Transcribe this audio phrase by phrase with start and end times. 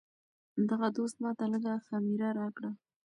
[0.69, 2.71] دغه دوست ماته لږه خمیره راکړه.